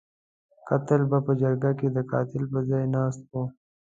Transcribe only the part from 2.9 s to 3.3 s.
ناست